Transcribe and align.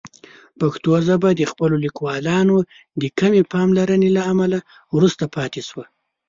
پښتو 0.59 0.91
ژبه 1.07 1.29
د 1.35 1.41
خپلو 1.51 1.75
لیکوالانو 1.85 2.57
د 3.01 3.03
کمې 3.19 3.41
پاملرنې 3.53 4.09
له 4.17 4.21
امله 4.31 4.57
وروسته 4.95 5.23
پاتې 5.35 5.61
شوې. 5.67 5.85